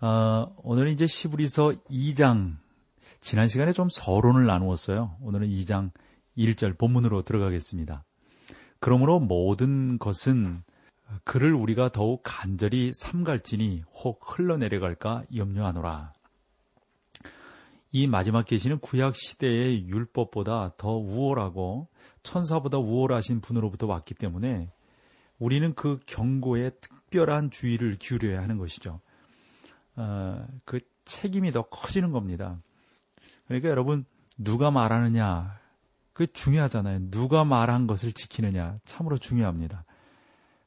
[0.00, 2.56] 어, 오늘은 이제 시부리서 2장
[3.20, 5.16] 지난 시간에 좀 서론을 나누었어요.
[5.22, 5.92] 오늘은 2장
[6.36, 8.04] 1절 본문으로 들어가겠습니다.
[8.80, 10.62] 그러므로 모든 것은
[11.22, 16.12] 그를 우리가 더욱 간절히 삼갈지니 혹 흘러내려갈까 염려하노라.
[17.92, 21.88] 이 마지막 계시는 구약 시대의 율법보다 더 우월하고
[22.24, 24.70] 천사보다 우월하신 분으로부터 왔기 때문에
[25.38, 29.00] 우리는 그 경고에 특별한 주의를 기울여야 하는 것이죠.
[29.96, 32.58] 어, 그 책임이 더 커지는 겁니다.
[33.46, 34.04] 그러니까 여러분
[34.38, 35.58] 누가 말하느냐
[36.12, 37.10] 그 중요하잖아요.
[37.10, 39.84] 누가 말한 것을 지키느냐 참으로 중요합니다.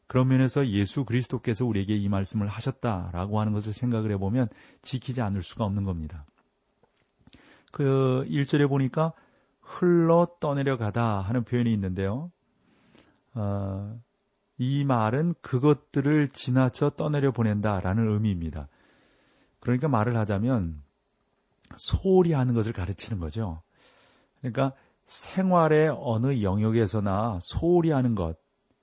[0.08, 4.48] 그런 면에서 예수 그리스도께서 우리에게 이 말씀을 하셨다라고 하는 것을 생각을 해보면
[4.82, 6.26] 지키지 않을 수가 없는 겁니다.
[7.72, 9.14] 그 1절에 보니까
[9.60, 12.32] 흘러 떠내려가다 하는 표현이 있는데요.
[13.34, 14.00] 어,
[14.58, 18.70] 이 말은 그것들을 지나쳐 떠내려 보낸다라는 의미입니다.
[19.68, 20.82] 그러니까 말을 하자면
[21.76, 23.62] 소홀히 하는 것을 가르치는 거죠.
[24.40, 24.72] 그러니까
[25.08, 28.38] 생활의 어느 영역에서나 소홀히 하는 것,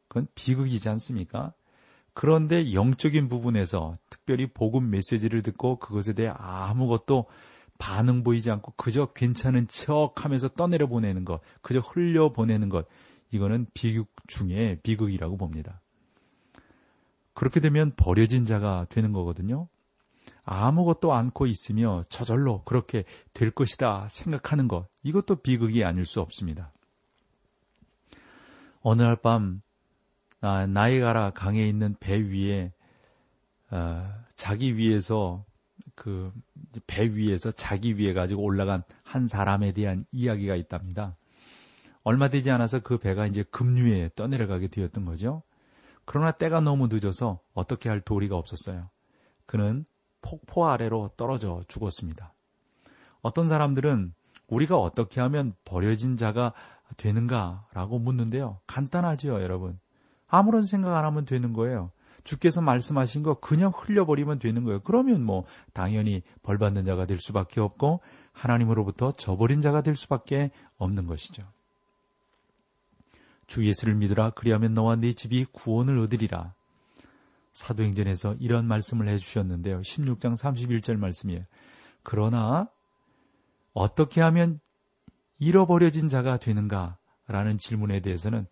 [0.09, 1.55] 그건 비극이지 않습니까?
[2.13, 7.29] 그런데 영적인 부분에서 특별히 복음 메시지를 듣고 그것에 대해 아무것도
[7.79, 12.87] 반응 보이지 않고 그저 괜찮은 척 하면서 떠내려 보내는 것, 그저 흘려 보내는 것,
[13.31, 15.81] 이거는 비극 중에 비극이라고 봅니다.
[17.33, 19.67] 그렇게 되면 버려진 자가 되는 거거든요.
[20.45, 26.73] 아무것도 않고 있으며 저절로 그렇게 될 것이다 생각하는 것, 이것도 비극이 아닐 수 없습니다.
[28.81, 29.63] 어느 날 밤,
[30.41, 32.73] 아, 나이가라 강에 있는 배 위에,
[33.71, 35.45] 어, 자기 위에서,
[35.95, 36.31] 그,
[36.87, 41.17] 배 위에서 자기 위에 가지고 올라간 한 사람에 대한 이야기가 있답니다.
[42.03, 45.43] 얼마 되지 않아서 그 배가 이제 급류에 떠내려가게 되었던 거죠.
[46.05, 48.91] 그러나 때가 너무 늦어서 어떻게 할 도리가 없었어요.
[49.47, 49.87] 그는
[50.25, 52.33] 폭포 아래로 떨어져 죽었습니다.
[53.21, 54.15] 어떤 사람들은
[54.49, 56.55] 우리가 어떻게 하면 버려진 자가
[56.97, 58.59] 되는가라고 묻는데요.
[58.67, 59.79] 간단하지요, 여러분.
[60.27, 61.91] 아무런 생각 안 하면 되는 거예요.
[62.25, 64.81] 주께서 말씀하신 거 그냥 흘려버리면 되는 거예요.
[64.81, 68.01] 그러면 뭐 당연히 벌 받는 자가 될 수밖에 없고
[68.33, 71.43] 하나님으로부터 저버린 자가 될 수밖에 없는 것이죠.
[73.47, 76.55] 주 예수를 믿으라 그리하면 너와 네 집이 구원을 얻으리라.
[77.55, 79.81] 사도행전에서 이런 말씀을 해주셨는데요.
[79.81, 81.45] 16장 31절 말씀이에요.
[82.03, 82.69] 그러나
[83.73, 84.61] 어떻게 하면
[85.39, 86.99] 잃어버려진 자가 되는가?
[87.27, 88.47] 라는 질문에 대해서는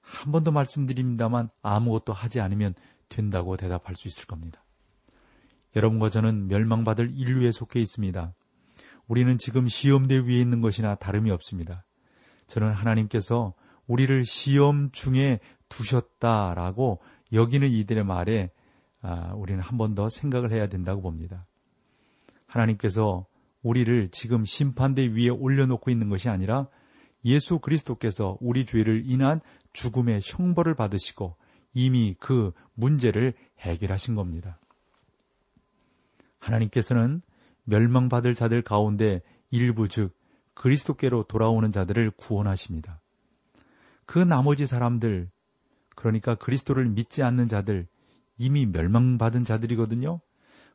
[0.00, 2.74] 한 번 더 말씀드립니다만 아무것도 하지 않으면
[3.08, 4.64] 된다고 대답할 수 있을 겁니다.
[5.76, 8.34] 여러분과 저는 멸망받을 인류에 속해 있습니다.
[9.06, 11.84] 우리는 지금 시험대 위에 있는 것이나 다름이 없습니다.
[12.46, 13.54] 저는 하나님께서
[13.86, 17.00] 우리를 시험 중에 두셨다라고
[17.34, 18.50] 여기는 이들의 말에
[19.02, 21.46] 아, 우리는 한 번 더 생각을 해야 된다고 봅니다.
[22.46, 23.26] 하나님께서
[23.62, 26.68] 우리를 지금 심판대 위에 올려놓고 있는 것이 아니라
[27.24, 29.40] 예수 그리스도께서 우리 죄를 인한
[29.72, 31.36] 죽음의 형벌을 받으시고
[31.74, 34.58] 이미 그 문제를 해결하신 겁니다.
[36.38, 37.22] 하나님께서는
[37.64, 40.14] 멸망받을 자들 가운데 일부 즉
[40.54, 43.00] 그리스도께로 돌아오는 자들을 구원하십니다.
[44.06, 45.30] 그 나머지 사람들
[45.94, 47.86] 그러니까 그리스도를 믿지 않는 자들,
[48.36, 50.20] 이미 멸망받은 자들이거든요.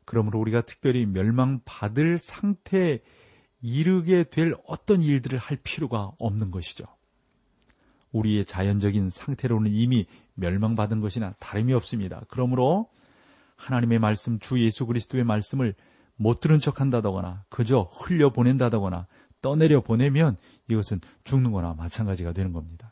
[0.04, 3.00] 그러므로 우리가 특별히 멸망받을 상태에
[3.62, 6.84] 이르게 될 어떤 일들을 할 필요가 없는 것이죠.
[8.12, 12.22] 우리의 자연적인 상태로는 이미 멸망받은 것이나 다름이 없습니다.
[12.28, 12.88] 그러므로
[13.56, 15.74] 하나님의 말씀, 주 예수 그리스도의 말씀을
[16.16, 19.06] 못 들은 척 한다거나 그저 흘려 보낸다거나
[19.42, 20.36] 떠내려 보내면
[20.68, 22.89] 이것은 죽는 거나 마찬가지가 되는 겁니다.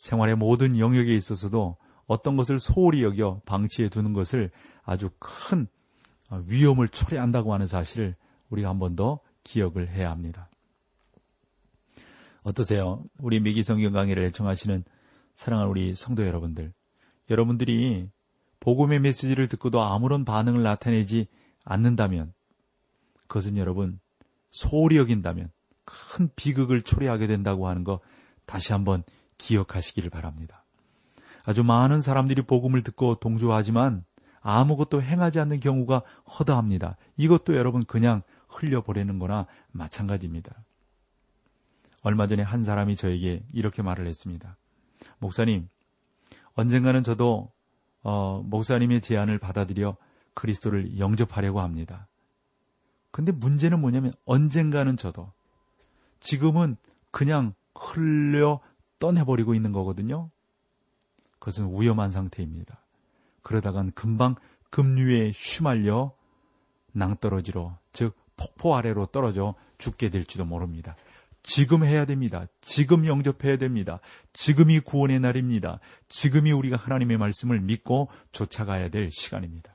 [0.00, 1.76] 생활의 모든 영역에 있어서도
[2.06, 4.50] 어떤 것을 소홀히 여겨 방치해 두는 것을
[4.82, 5.66] 아주 큰
[6.46, 8.16] 위험을 초래한다고 하는 사실을
[8.48, 10.48] 우리가 한 번 더 기억을 해야 합니다.
[12.42, 13.04] 어떠세요?
[13.18, 14.84] 우리 미기 성경 강의를 애청하시는
[15.34, 16.72] 사랑하는 우리 성도 여러분들.
[17.28, 18.08] 여러분들이
[18.60, 21.26] 복음의 메시지를 듣고도 아무런 반응을 나타내지
[21.64, 22.32] 않는다면
[23.26, 24.00] 그것은 여러분
[24.50, 25.50] 소홀히 여긴다면
[25.84, 28.00] 큰 비극을 초래하게 된다고 하는 거
[28.46, 29.04] 다시 한번
[29.40, 30.64] 기억하시기를 바랍니다.
[31.44, 34.04] 아주 많은 사람들이 복음을 듣고 동조하지만
[34.42, 36.02] 아무것도 행하지 않는 경우가
[36.38, 36.96] 허다합니다.
[37.16, 40.54] 이것도 여러분 그냥 흘려보내는 거나 마찬가지입니다.
[42.02, 44.56] 얼마 전에 한 사람이 저에게 이렇게 말을 했습니다.
[45.18, 45.68] 목사님,
[46.54, 47.52] 언젠가는 저도
[48.02, 49.96] 어, 목사님의 제안을 받아들여
[50.34, 52.08] 그리스도를 영접하려고 합니다.
[53.10, 55.32] 근데 문제는 뭐냐면 언젠가는 저도
[56.20, 56.76] 지금은
[57.10, 58.60] 그냥 흘려
[59.00, 60.30] 떠내버리고 있는 거거든요.
[61.40, 62.78] 그것은 위험한 상태입니다.
[63.42, 64.36] 그러다간 금방
[64.70, 66.12] 급류에 휘말려
[66.92, 70.94] 낭떠러지로, 즉 폭포 아래로 떨어져 죽게 될지도 모릅니다.
[71.42, 72.46] 지금 해야 됩니다.
[72.60, 74.00] 지금 영접해야 됩니다.
[74.34, 75.80] 지금이 구원의 날입니다.
[76.08, 79.74] 지금이 우리가 하나님의 말씀을 믿고 쫓아가야 될 시간입니다.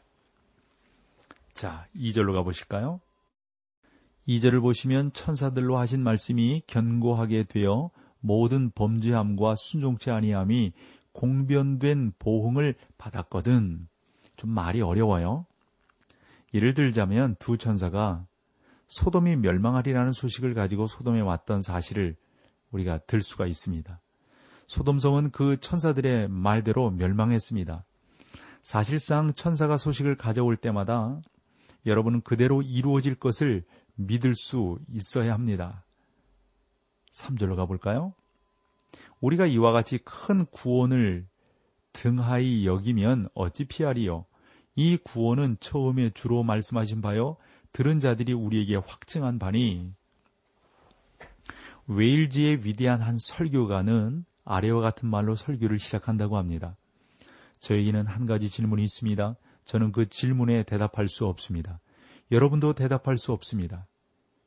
[1.54, 3.02] 자, 2절로 가보실까요?
[4.28, 7.90] 2절을 보시면 천사들로 하신 말씀이 견고하게 되어
[8.26, 10.74] 모든 범죄함과 순종치 아니함이
[11.14, 13.88] 공변된 보응을 받았거든.
[14.36, 15.46] 좀 말이 어려워요.
[16.54, 18.26] 예를 들자면 두 천사가
[18.88, 22.16] 소돔이 멸망하리라는 소식을 가지고 소돔에 왔던 사실을
[22.72, 24.02] 우리가 들 수가 있습니다.
[24.68, 27.86] 소돔성은 그 천사들의 말대로 멸망했습니다.
[28.64, 31.22] 사실상 천사가 소식을 가져올 때마다
[31.86, 33.64] 여러분은 그대로 이루어질 것을
[33.94, 35.85] 믿을 수 있어야 합니다.
[37.16, 38.14] 3절로 가볼까요?
[39.22, 41.26] 우리가 이와 같이 큰 구원을
[41.94, 44.26] 등하이 여기면 어찌 피하리요?
[44.76, 47.38] 이 구원은 처음에 주로 말씀하신 바요.
[47.72, 49.94] 들은 자들이 우리에게 확증한 바니
[51.88, 56.76] 웨일즈의 위대한 한 설교가는 아래와 같은 말로 설교를 시작한다고 합니다.
[57.60, 59.36] 저에게는 한 가지 질문이 있습니다.
[59.64, 61.80] 저는 그 질문에 대답할 수 없습니다.
[62.32, 63.88] 여러분도 대답할 수 없습니다.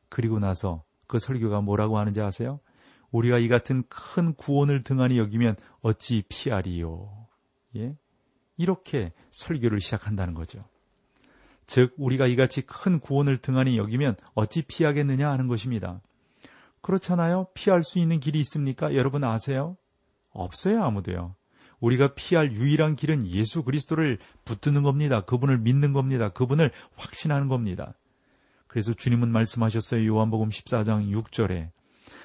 [0.09, 2.61] 그리고 나서 그 설교가 뭐라고 하는지 아세요?
[3.11, 7.27] 우리가 이 같은 큰 구원을 등한히 여기면 어찌 피하리요?
[7.77, 7.97] 예?
[8.57, 10.61] 이렇게 설교를 시작한다는 거죠.
[11.67, 16.01] 즉, 우리가 이같이 큰 구원을 등한히 여기면 어찌 피하겠느냐 하는 것입니다.
[16.81, 17.49] 그렇잖아요?
[17.55, 18.95] 피할 수 있는 길이 있습니까?
[18.95, 19.77] 여러분 아세요?
[20.31, 21.35] 없어요, 아무도요.
[21.81, 25.23] 우리가 피할 유일한 길은 예수 그리스도를 붙드는 겁니다.
[25.23, 26.31] 그분을 믿는 겁니다.
[26.31, 27.95] 그분을 확신하는 겁니다.
[28.69, 30.07] 그래서 주님은 말씀하셨어요.
[30.07, 31.71] 요한복음 14장 6절에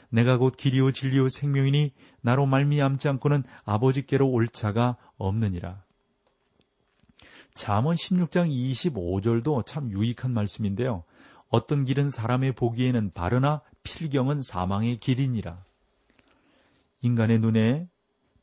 [0.10, 1.92] 내가 곧 길이요 진리요 생명이니
[2.22, 5.84] 나로 말미암지 않고는 아버지께로 올 자가 없느니라.
[7.56, 11.04] 잠언 16장 25절도 참 유익한 말씀인데요.
[11.50, 15.64] 어떤 길은 사람의 보기에는 바르나 필경은 사망의 길이니라.
[17.02, 17.88] 인간의 눈에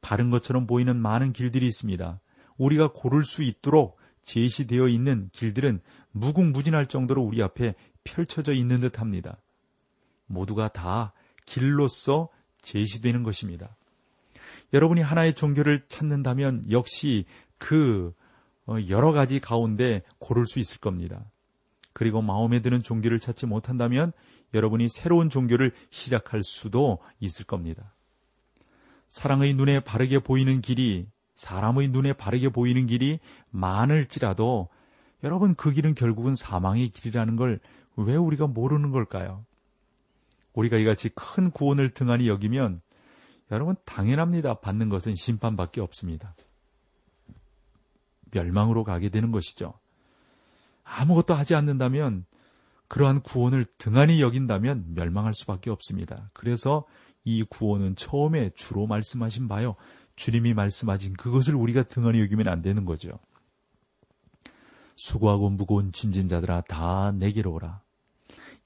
[0.00, 2.20] 바른 것처럼 보이는 많은 길들이 있습니다.
[2.56, 5.80] 우리가 고를 수 있도록 제시되어 있는 길들은
[6.12, 7.74] 무궁무진할 정도로 우리 앞에
[8.04, 9.38] 펼쳐져 있는 듯 합니다.
[10.26, 11.12] 모두가 다
[11.46, 12.28] 길로서
[12.62, 13.76] 제시되는 것입니다.
[14.72, 17.24] 여러분이 하나의 종교를 찾는다면 역시
[17.58, 18.14] 그
[18.66, 21.24] 어, 여러 가지 가운데 고를 수 있을 겁니다.
[21.92, 24.12] 그리고 마음에 드는 종교를 찾지 못한다면
[24.54, 27.94] 여러분이 새로운 종교를 시작할 수도 있을 겁니다.
[29.08, 33.18] 사랑의 눈에 바르게 보이는 길이, 사람의 눈에 바르게 보이는 길이
[33.50, 34.68] 많을지라도
[35.24, 37.60] 여러분 그 길은 결국은 사망의 길이라는 걸
[37.96, 39.44] 왜 우리가 모르는 걸까요?
[40.52, 42.80] 우리가 이같이 큰 구원을 등한히 여기면
[43.50, 44.60] 여러분 당연합니다.
[44.60, 46.34] 받는 것은 심판밖에 없습니다.
[48.32, 49.74] 멸망으로 가게 되는 것이죠.
[50.84, 52.26] 아무것도 하지 않는다면
[52.88, 56.30] 그러한 구원을 등한히 여긴다면 멸망할 수밖에 없습니다.
[56.32, 56.84] 그래서
[57.24, 59.76] 이 구원은 처음에 주로 말씀하신 바요.
[60.16, 63.10] 주님이 말씀하신 그것을 우리가 등한히 여기면 안 되는 거죠.
[64.96, 67.80] 수고하고 무거운 짐진 자들아 다 내게로 오라.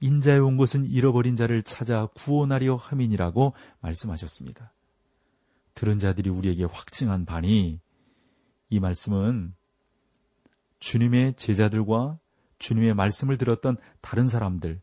[0.04, 4.70] 인자에 온 것은 잃어버린 자를 찾아 구원하려 함이니라고 말씀하셨습니다.
[5.72, 7.80] 들은 자들이 우리에게 확증한 바니
[8.68, 9.54] 이 말씀은
[10.78, 12.18] 주님의 제자들과
[12.58, 14.82] 주님의 말씀을 들었던 다른 사람들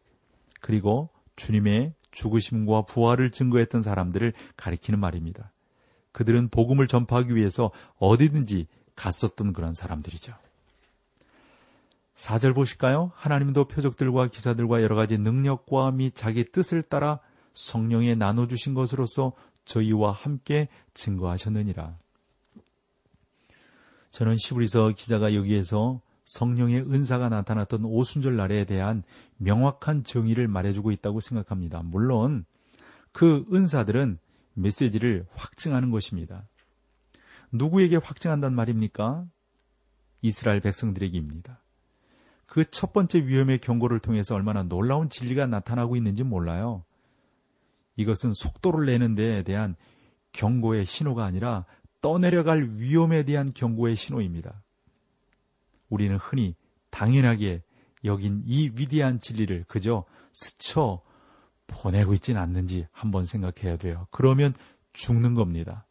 [0.60, 5.54] 그리고 주님의 죽으심과 부활을 증거했던 사람들을 가리키는 말입니다.
[6.14, 10.34] 그들은 복음을 전파하기 위해서 어디든지 갔었던 그런 사람들이죠.
[12.22, 13.12] 4절 보실까요?
[13.16, 17.20] 하나님도 표적들과 기사들과 여러 가지 능력과 및 자기 뜻을 따라
[17.54, 19.34] 성령에 나눠 주신 것으로서
[19.66, 21.98] 저희와 함께 증거하셨느니라.
[24.12, 29.04] 저는 시브리서 기자가 여기에서 성령의 은사가 나타났던 오순절 날에 대한
[29.38, 31.82] 명확한 정의를 말해주고 있다고 생각합니다.
[31.84, 32.46] 물론
[33.12, 34.20] 그 은사들은
[34.54, 36.48] 메시지를 확증하는 것입니다.
[37.52, 39.26] 누구에게 확증한단 말입니까?
[40.22, 41.62] 이스라엘 백성들에게입니다.
[42.52, 46.84] 그 첫 번째 위험의 경고를 통해서 얼마나 놀라운 진리가 나타나고 있는지 몰라요.
[47.96, 49.78] 이것은 속도를 내는 데에 대한
[50.34, 51.66] 경고의 신호가 아니라
[52.02, 54.64] 떠내려갈 위험에 대한 경고의 신호입니다.
[55.88, 56.56] 우리는 흔히
[56.90, 57.64] 당연하게
[58.04, 60.04] 여긴 이 위대한 진리를 그저
[60.34, 61.02] 스쳐
[61.68, 64.08] 보내고 있진 않는지 한번 생각해야 돼요.
[64.12, 64.54] 그러면
[64.92, 65.86] 죽는 겁니다.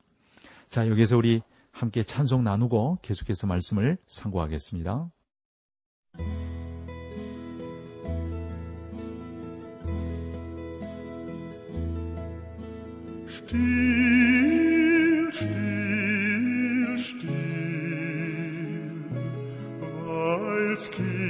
[0.68, 1.40] 자, 여기서 우리
[1.70, 5.10] 함께 찬송 나누고 계속해서 말씀을 상고하겠습니다.
[13.50, 17.40] Still, still, still,
[20.90, 21.29] Kindlein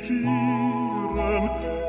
[0.00, 1.79] spazieren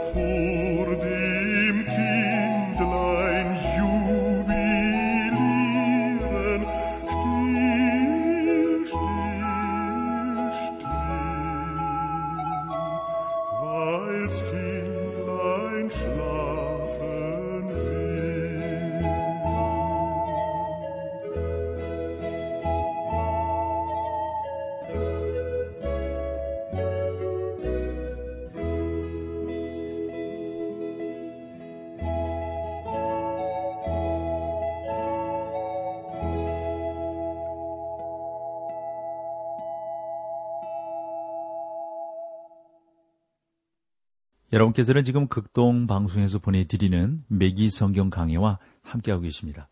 [44.54, 49.70] 여러분께서는 지금 극동 방송에서 보내드리는 매기 성경 강해와 함께하고 계십니다.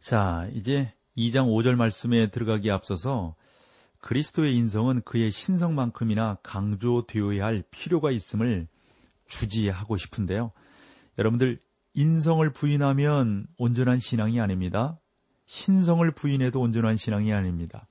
[0.00, 3.36] 자, 이제 2장 5절 말씀에 들어가기에 앞서서
[4.00, 8.66] 그리스도의 인성은 그의 신성만큼이나 강조되어야 할 필요가 있음을
[9.28, 10.50] 주지하고 싶은데요.
[11.18, 11.60] 여러분들,
[11.94, 14.98] 인성을 부인하면 온전한 신앙이 아닙니다.
[15.46, 17.86] 신성을 부인해도 온전한 신앙이 아닙니다.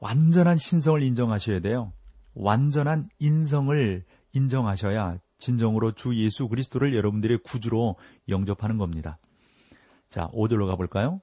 [0.00, 1.92] 완전한 신성을 인정하셔야 돼요.
[2.34, 7.96] 완전한 인성을 인정하셔야 진정으로 주 예수 그리스도를 여러분들의 구주로
[8.28, 9.18] 영접하는 겁니다.
[10.10, 11.20] 자, 5절로 가볼까요?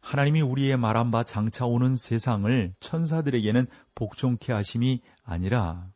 [0.00, 5.88] 하나님이 우리의 말한 바 장차 오는 세상을 천사들에게는 복종케 하심이 아니라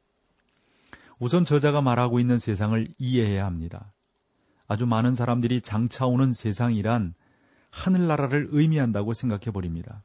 [1.18, 3.92] 우선 저자가 말하고 있는 세상을 이해해야 합니다.
[4.66, 7.14] 아주 많은 사람들이 장차 오는 세상이란
[7.70, 10.02] 하늘나라를 의미한다고 생각해 버립니다.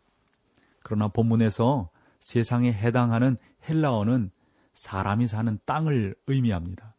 [0.84, 4.32] 그러나 본문에서 세상에 해당하는 헬라어는
[4.78, 6.96] 사람이 사는 땅을 의미합니다.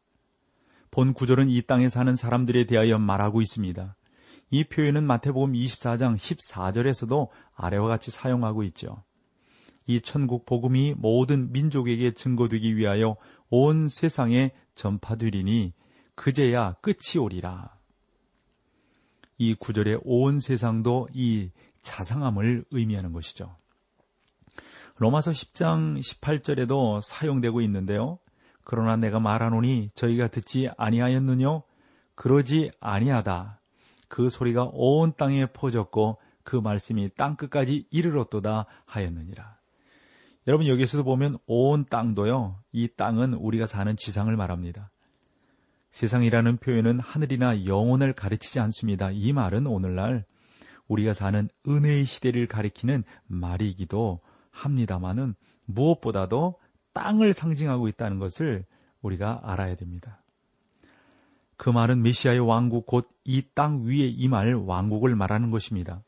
[0.90, 3.94] 본 구절은 이 땅에 사는 사람들에 대하여 말하고 있습니다.
[4.50, 9.04] 이 표현은 마태복음 24장 14절에서도 아래와 같이 사용하고 있죠.
[9.86, 13.16] 이 천국 복음이 모든 민족에게 증거되기 위하여
[13.48, 15.72] 온 세상에 전파되리니
[16.16, 17.78] 그제야 끝이 오리라.
[19.38, 21.50] 이 구절의 온 세상도 이
[21.82, 23.56] 자상함을 의미하는 것이죠.
[24.98, 28.18] 로마서 10장 18절에도 사용되고 있는데요.
[28.64, 31.62] 그러나 내가 말하노니 저희가 듣지 아니하였느뇨?
[32.14, 33.60] 그러지 아니하다.
[34.08, 39.56] 그 소리가 온 땅에 퍼졌고 그 말씀이 땅 끝까지 이르렀도다 하였느니라.
[40.48, 42.56] 여러분 여기서도 보면 온 땅도요.
[42.72, 44.90] 이 땅은 우리가 사는 지상을 말합니다.
[45.92, 49.10] 세상이라는 표현은 하늘이나 영혼을 가르치지 않습니다.
[49.10, 50.24] 이 말은 오늘날
[50.88, 54.20] 우리가 사는 은혜의 시대를 가리키는 말이기도
[54.62, 55.34] 합니다만은
[55.66, 56.58] 무엇보다도
[56.92, 58.64] 땅을 상징하고 있다는 것을
[59.02, 60.22] 우리가 알아야 됩니다.
[61.56, 66.02] 그 말은 메시아의 왕국 곧 이 땅 위에 임할 왕국을 말하는 것입니다.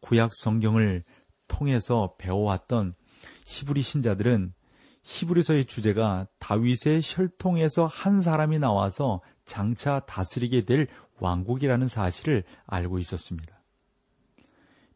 [0.00, 1.02] 구약 성경을
[1.48, 2.94] 통해서 배워왔던
[3.44, 4.54] 히브리 신자들은
[5.02, 10.86] 히브리서의 주제가 다윗의 혈통에서 한 사람이 나와서 장차 다스리게 될
[11.18, 13.60] 왕국이라는 사실을 알고 있었습니다.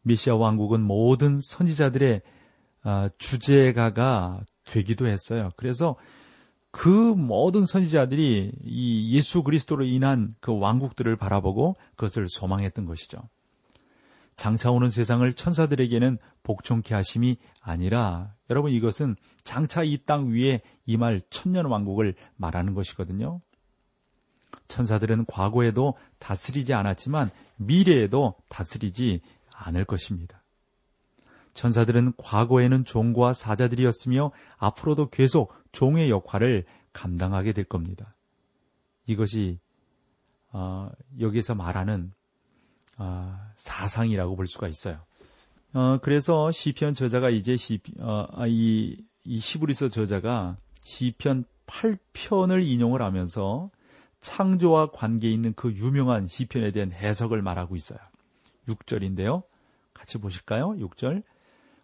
[0.03, 2.36] 메시아 왕국은 모든 선지자들의 아,
[3.17, 5.49] 주제가가 되기도 했어요.
[5.57, 5.95] 그래서
[6.71, 13.17] 그 모든 선지자들이 이 예수 그리스도로 인한 그 왕국들을 바라보고 그것을 소망했던 것이죠.
[14.35, 21.65] 장차 오는 세상을 천사들에게는 복종케 하심이 아니라 여러분 이것은 장차 이 땅 위에 임할 천년
[21.65, 23.41] 왕국을 말하는 것이거든요.
[24.67, 30.43] 천사들은 과거에도 다스리지 않았지만 미래에도 다스리지 않을 것입니다.
[31.57, 38.15] 천사들은 과거에는 종과 사자들이었으며 앞으로도 계속 종의 역할을 감당하게 될 겁니다.
[39.07, 39.59] 이것이
[40.51, 40.89] 어,
[41.19, 42.13] 여기서 말하는
[42.99, 45.01] 어, 사상이라고 볼 수가 있어요.
[45.73, 53.01] 어, 그래서 시편 저자가 이제 시, 어, 아, 이, 이 시브리서 저자가 시편 8편을 인용을
[53.01, 53.69] 하면서
[54.19, 57.99] 창조와 관계 있는 그 유명한 시편에 대한 해석을 말하고 있어요.
[58.67, 59.43] 6절인데요.
[59.93, 60.75] 같이 보실까요?
[60.77, 61.23] 6절.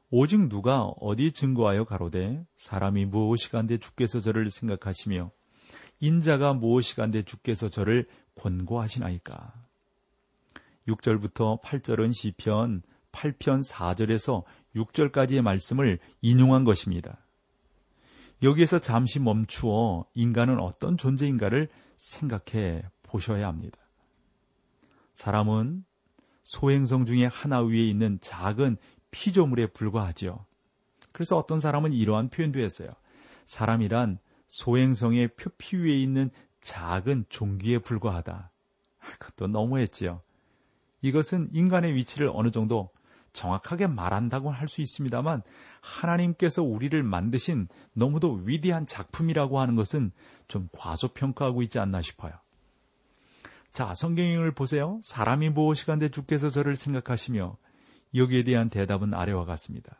[0.09, 5.31] 오직 누가 어디 증거하여 가로되 사람이 무엇이간데 주께서 저를 생각하시며
[5.99, 9.53] 인자가 무엇이간데 주께서 저를 권고하시나이까.
[10.87, 14.43] 6절부터 8절은 시편 8편 4절에서
[14.75, 17.19] 6절까지의 말씀을 인용한 것입니다.
[18.41, 23.79] 여기에서 잠시 멈추어 인간은 어떤 존재인가를 생각해 보셔야 합니다.
[25.13, 25.85] 사람은
[26.43, 28.77] 소행성 중에 하나 위에 있는 작은
[29.13, 30.45] 피조물에 불과하지요.
[31.13, 32.89] 그래서 어떤 사람은 이러한 표현도 했어요.
[33.45, 38.51] 사람이란 소행성의 표피 위에 있는 작은 종기에 불과하다.
[39.19, 40.21] 그것도 너무했지요.
[41.01, 42.89] 이것은 인간의 위치를 어느 정도
[43.33, 45.43] 정확하게 말한다고 할 수 있습니다만
[45.81, 50.11] 하나님께서 우리를 만드신 너무도 위대한 작품이라고 하는 것은
[50.47, 52.33] 좀 과소평가하고 있지 않나 싶어요.
[53.73, 54.99] 자, 성경을 보세요.
[55.03, 57.57] 사람이 무엇이간데 주께서 저를 생각하시며
[58.15, 59.97] 여기에 대한 대답은 아래와 같습니다.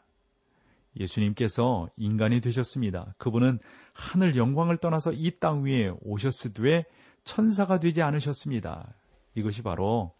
[1.00, 3.16] 예수님께서 인간이 되셨습니다.
[3.18, 3.60] 그분은
[3.94, 6.86] 하늘 영광을 떠나서 이 땅 위에 오셨으되
[7.24, 8.94] 천사가 되지 않으셨습니다.
[9.36, 10.14] 이것이 바로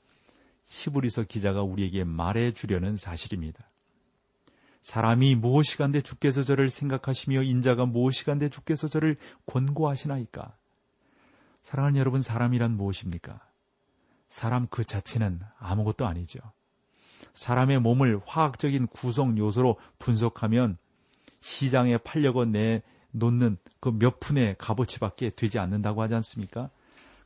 [0.64, 3.70] 시브리서 기자가 우리에게 말해 주려는 사실입니다.
[4.82, 10.58] 사람이 무엇이간데 주께서 저를 생각하시며 인자가 무엇이간데 주께서 저를 권고하시나이까?
[11.62, 13.40] 사랑하는 여러분, 사람이란 무엇입니까?
[14.28, 16.40] 사람 그 자체는 아무것도 아니죠.
[17.34, 20.78] 사람의 몸을 화학적인 구성 요소로 분석하면
[21.42, 26.70] 시장에 팔려고 내놓는 그 몇 푼의 값어치밖에 되지 않는다고 하지 않습니까?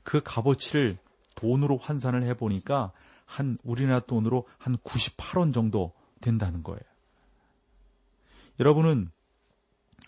[0.04, 0.98] 그 값어치를
[1.36, 2.92] 돈으로 환산을 해보니까
[3.26, 6.80] 한 우리나라 돈으로 한 98원 정도 된다는 거예요.
[8.60, 9.12] 여러분은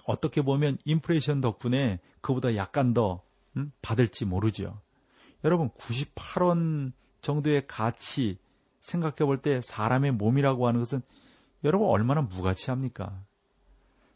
[0.06, 3.22] 어떻게 보면 인플레이션 덕분에 그보다 약간 더
[3.58, 4.82] 음, 받을지 모르죠.
[5.44, 8.38] 여러분 98원 정도의 가치
[8.80, 11.02] 생각해 볼 때 사람의 몸이라고 하는 것은
[11.64, 13.24] 여러분 얼마나 무가치합니까?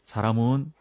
[0.02, 0.72] 사람은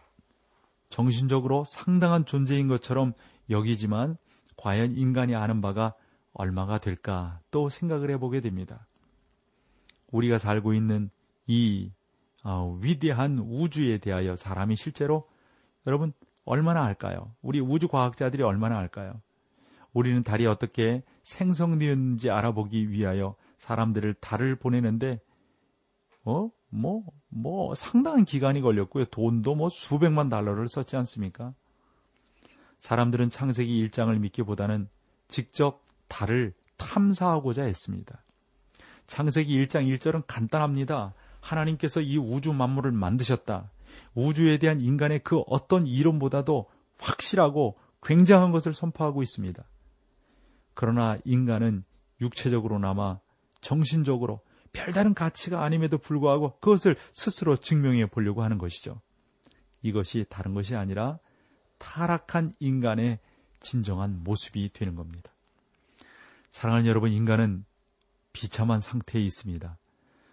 [0.90, 3.14] 정신적으로 상당한 존재인 것처럼
[3.50, 4.18] 여기지만
[4.58, 5.94] 과연 인간이 아는 바가
[6.34, 8.88] 얼마가 될까 또 생각을 해보게 됩니다.
[10.12, 11.10] 우리가 살고 있는
[11.48, 11.92] 이
[12.44, 15.28] 어, 위대한 우주에 대하여 사람이 실제로
[15.88, 16.14] 여러분
[16.46, 17.34] 얼마나 알까요?
[17.42, 19.22] 우리 우주 과학자들이 얼마나 알까요?
[19.94, 25.22] 우리는 달이 어떻게 생성되었는지 알아보기 위하여 사람들을 달을 보내는데
[26.26, 26.50] 어?
[26.70, 29.06] 뭐, 뭐, 상당한 기간이 걸렸고요.
[29.06, 31.54] 돈도 뭐 수백만 달러를 썼지 않습니까?
[32.80, 34.90] 사람들은 창세기 1장을 믿기보다는
[35.28, 38.24] 직접 달을 탐사하고자 했습니다.
[39.08, 41.14] 창세기 1장 1절은 간단합니다.
[41.40, 43.70] 하나님께서 이 우주 만물을 만드셨다.
[44.16, 49.64] 우주에 대한 인간의 그 어떤 이론보다도 확실하고 굉장한 것을 선포하고 있습니다.
[50.74, 51.84] 그러나 인간은
[52.20, 53.20] 육체적으로나마
[53.64, 54.42] 정신적으로
[54.74, 59.02] 별다른 가치가 아님에도 불구하고 그것을 스스로 증명해 보려고 하는 것이죠.
[59.82, 61.20] 이것이 다른 것이 아니라
[61.78, 63.20] 타락한 인간의
[63.60, 65.32] 진정한 모습이 되는 겁니다.
[66.50, 67.66] 사랑하는 여러분, 인간은
[68.34, 69.78] 비참한 상태에 있습니다.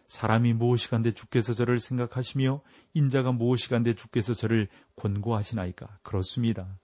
[0.08, 2.62] 사람이 무엇이간데 주께서 저를 생각하시며
[2.94, 5.98] 인자가 무엇이간데 주께서 저를 권고하시나이까?
[6.02, 6.78] 그렇습니다.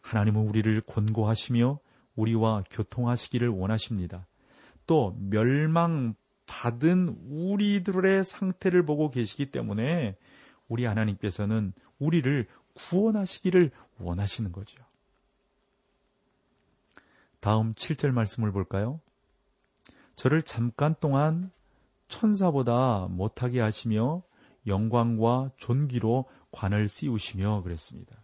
[0.00, 1.78] 하나님은 우리를 권고하시며
[2.16, 4.26] 우리와 교통하시기를 원하십니다.
[4.88, 6.14] 또 멸망받은
[7.28, 10.16] 우리들의 상태를 보고 계시기 때문에
[10.66, 14.82] 우리 하나님께서는 우리를 구원하시기를 원하시는 거죠.
[17.40, 18.98] 다음 7절 말씀을 볼까요?
[20.16, 21.52] 저를 잠깐 동안
[22.08, 24.22] 천사보다 못하게 하시며
[24.66, 28.16] 영광과 존귀로 관을 씌우시며 그랬습니다.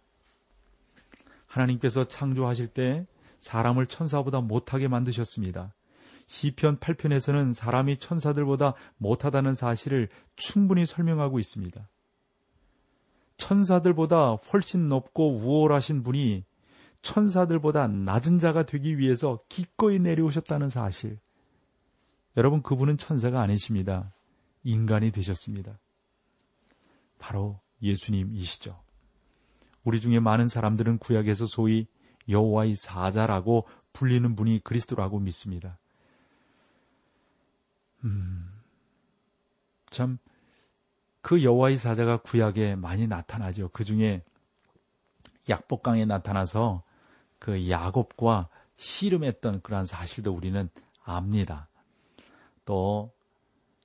[1.45, 3.05] 하나님께서 창조하실 때
[3.37, 5.74] 사람을 천사보다 못하게 만드셨습니다.
[6.27, 11.87] 시편 8편에서는 사람이 천사들보다 못하다는 사실을 충분히 설명하고 있습니다.
[13.37, 16.45] 천사들보다 훨씬 높고 우월하신 분이
[17.01, 21.19] 천사들보다 낮은 자가 되기 위해서 기꺼이 내려오셨다는 사실.
[22.37, 24.13] 여러분, 그분은 천사가 아니십니다.
[24.63, 25.79] 인간이 되셨습니다.
[27.19, 28.81] 바로 예수님이시죠.
[29.83, 31.87] 우리 중에 많은 사람들은 구약에서 소위
[32.27, 35.77] 여호와의 사자라고 불리는 분이 그리스도라고 믿습니다.
[38.05, 38.61] 음,
[39.89, 40.17] 참,
[41.21, 43.69] 그 여호와의 사자가 구약에 많이 나타나죠.
[43.73, 44.23] 그 중에
[45.49, 46.83] 약복강에 나타나서
[47.39, 50.69] 그 야곱과 씨름했던 그러한 사실도 우리는
[51.03, 51.67] 압니다.
[52.65, 53.11] 또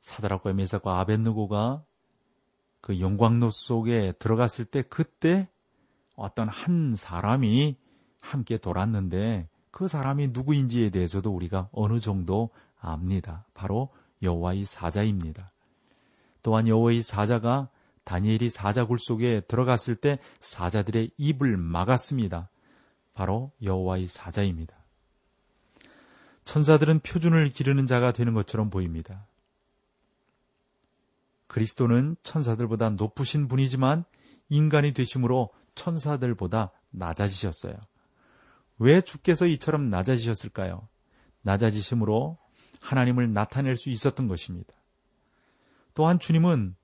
[0.03, 1.85] 사다락과 메사과 아벤누고가
[2.81, 5.49] 그 영광로 속에 들어갔을 때 그때
[6.17, 7.77] 어떤 한 사람이
[8.21, 13.47] 함께 돌았는데 그 사람이 누구인지에 대해서도 우리가 어느 정도 압니다.
[13.55, 13.91] 바로
[14.23, 15.53] 여호와의 사자입니다.
[16.43, 17.69] 또한 여호와의 사자가
[18.05, 22.51] 다니엘이 사자굴 속에 들어갔을 때 사자들의 입을 막았습니다.
[23.15, 24.75] 바로 여호와의 사자입니다.
[26.45, 29.27] 천사들은 표준을 기르는 자가 되는 것처럼 보입니다.
[31.47, 34.05] 그리스도는 천사들보다 높으신 분이지만
[34.49, 37.75] 인간이 되심으로 천사들보다 낮아지셨어요.
[38.79, 40.89] 왜 주께서 이처럼 낮아지셨을까요?
[41.43, 42.39] 낮아지심으로
[42.81, 44.75] 하나님을 나타낼 수 있었던 것입니다.
[45.95, 46.75] 또한 주님은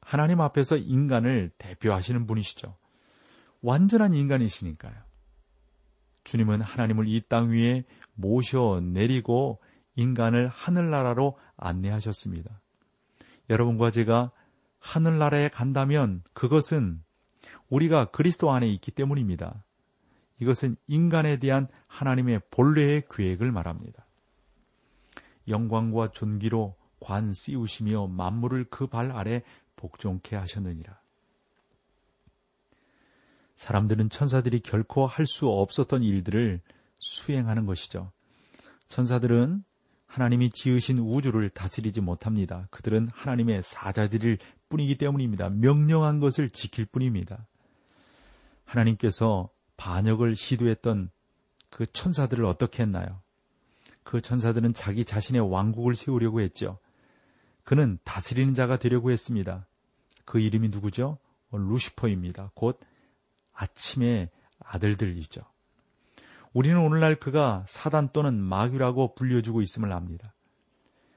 [0.00, 2.76] 하나님 앞에서 인간을 대표하시는 분이시죠.
[3.60, 4.94] 완전한 인간이시니까요.
[6.24, 9.60] 주님은 하나님을 이 땅 위에 모셔 내리고
[9.96, 12.60] 인간을 하늘나라로 안내하셨습니다.
[13.50, 14.30] 여러분과 제가
[14.78, 17.02] 하늘나라에 간다면 그것은
[17.68, 19.64] 우리가 그리스도 안에 있기 때문입니다.
[20.40, 24.06] 이것은 인간에 대한 하나님의 본래의 계획을 말합니다.
[25.48, 29.42] 영광과 존귀로 관 씌우시며 만물을 그 발 아래
[29.76, 30.98] 복종케 하셨느니라.
[33.56, 36.60] 사람들은 천사들이 결코 할 수 없었던 일들을
[36.98, 38.12] 수행하는 것이죠.
[38.88, 39.64] 천사들은
[40.06, 42.66] 하나님이 지으신 우주를 다스리지 못합니다.
[42.70, 45.50] 그들은 하나님의 사자들일 뿐이기 때문입니다.
[45.50, 47.46] 명령한 것을 지킬 뿐입니다.
[48.64, 51.10] 하나님께서 반역을 시도했던
[51.70, 53.20] 그 천사들을 어떻게 했나요?
[54.08, 56.78] 그 천사들은 자기 자신의 왕국을 세우려고 했죠.
[57.62, 59.66] 그는 다스리는 자가 되려고 했습니다.
[60.24, 61.18] 그 이름이 누구죠?
[61.52, 62.52] 루시퍼입니다.
[62.54, 62.80] 곧
[63.52, 65.42] 아침의 아들들이죠.
[66.54, 70.34] 우리는 오늘날 그가 사단 또는 마귀라고 불려주고 있음을 압니다.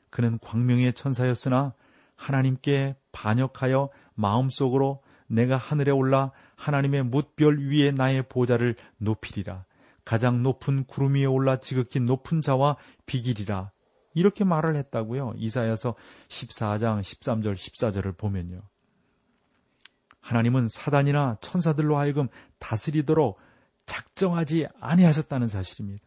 [0.10, 1.74] 그는 광명의 천사였으나
[2.18, 9.64] 하나님께 반역하여 마음속으로 내가 하늘에 올라 하나님의 뭇별 위에 나의 보좌를 높이리라.
[10.06, 13.72] 가장 높은 구름 위에 올라 지극히 높은 자와 비기리라.
[14.14, 15.34] 이렇게 말을 했다고요.
[15.38, 15.96] 이사야서
[16.28, 18.62] 14장 13절 14절을 보면요.
[20.20, 22.28] 하나님은 사단이나 천사들로 하여금
[22.60, 23.40] 다스리도록
[23.86, 26.04] 작정하지 아니하셨다는 사실입니다.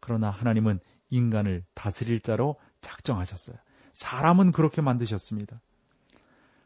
[0.00, 3.56] 그러나 하나님은 인간을 다스릴 자로 작정하셨어요.
[3.94, 5.60] 사람은 그렇게 만드셨습니다.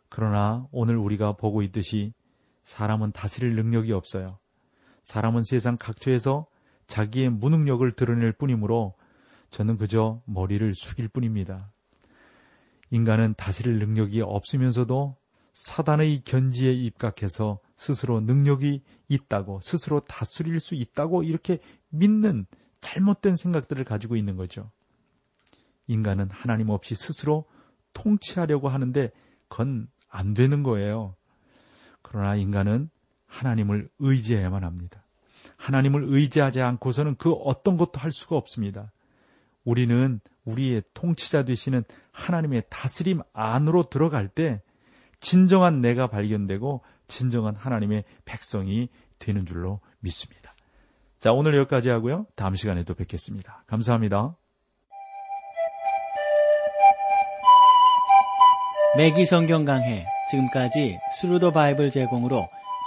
[0.08, 2.12] 그러나 오늘 우리가 보고 있듯이
[2.64, 4.38] 사람은 다스릴 능력이 없어요.
[5.02, 6.46] 사람은 세상 각처에서
[6.86, 8.94] 자기의 무능력을 드러낼 뿐이므로
[9.50, 11.72] 저는 그저 머리를 숙일 뿐입니다.
[12.90, 15.16] 인간은 다스릴 능력이 없으면서도
[15.52, 21.58] 사단의 견지에 입각해서 스스로 능력이 있다고, 스스로 다스릴 수 있다고 이렇게
[21.90, 22.46] 믿는
[22.80, 24.70] 잘못된 생각들을 가지고 있는 거죠.
[25.86, 27.46] 인간은 하나님 없이 스스로
[27.92, 29.10] 통치하려고 하는데
[29.48, 31.16] 그건 안 되는 거예요.
[32.02, 32.90] 그러나 인간은
[33.30, 35.06] 하나님을 의지해야만 합니다.
[35.56, 38.92] 하나님을 의지하지 않고서는 그 어떤 것도 할 수가 없습니다.
[39.64, 44.60] 우리는 우리의 통치자 되시는 하나님의 다스림 안으로 들어갈 때
[45.20, 48.88] 진정한 내가 발견되고 진정한 하나님의 백성이
[49.18, 50.54] 되는 줄로 믿습니다.
[51.18, 52.26] 자, 오늘 여기까지 하고요.
[52.34, 53.64] 다음 시간에 또 뵙겠습니다.
[53.66, 54.34] 감사합니다.
[58.96, 62.48] 맥기 성경 강해 지금까지 Thru the Bible 제공으로